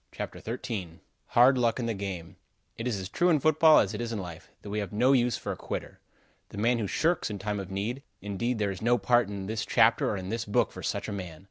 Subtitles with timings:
[0.11, 2.35] CHAPTER XIII HARD LUCK IN THE GAME
[2.75, 5.13] It is as true in football, as it is in life, that we have no
[5.13, 5.99] use for a quitter.
[6.49, 9.63] The man who shirks in time of need indeed there is no part in this
[9.63, 11.39] chapter or in this book for such a man.